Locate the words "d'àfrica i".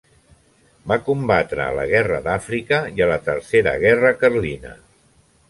2.29-3.05